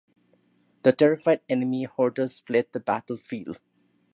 The 0.81 0.93
terrified 0.93 1.41
enemy 1.47 1.83
hordes 1.83 2.39
fled 2.39 2.65
the 2.71 2.79
battle 2.79 3.17
field. 3.17 3.59